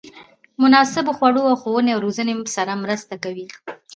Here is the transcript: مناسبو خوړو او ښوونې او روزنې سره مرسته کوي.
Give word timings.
مناسبو 0.61 1.11
خوړو 1.17 1.41
او 1.49 1.55
ښوونې 1.61 1.91
او 1.93 2.03
روزنې 2.05 2.33
سره 2.55 2.79
مرسته 2.83 3.15
کوي. 3.23 3.47